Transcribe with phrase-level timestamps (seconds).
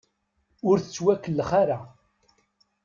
[0.69, 1.77] Ur tettwekellex ara.